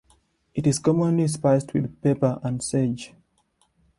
[0.55, 3.13] It is commonly spiced with pepper and sage.